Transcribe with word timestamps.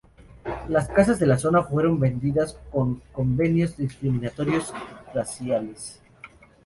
Las 0.67 0.87
casas 0.87 1.19
de 1.19 1.27
la 1.27 1.37
zona 1.37 1.61
fueron 1.61 1.99
vendidas 1.99 2.57
con 2.71 3.03
convenios 3.13 3.77
discriminatorios 3.77 4.73
raciales. 5.13 6.01